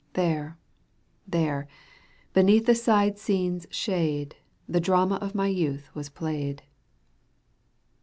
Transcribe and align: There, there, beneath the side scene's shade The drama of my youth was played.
There, 0.13 0.57
there, 1.27 1.67
beneath 2.33 2.65
the 2.65 2.73
side 2.73 3.19
scene's 3.19 3.67
shade 3.69 4.35
The 4.67 4.79
drama 4.81 5.17
of 5.17 5.35
my 5.35 5.45
youth 5.45 5.93
was 5.93 6.09
played. 6.09 6.63